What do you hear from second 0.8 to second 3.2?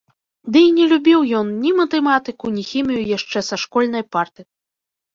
любіў ён ні матэматыку, ні хімію